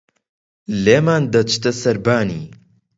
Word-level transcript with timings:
لێمان 0.83 1.23
دەچتە 1.33 1.71
سەربانی 1.81 2.43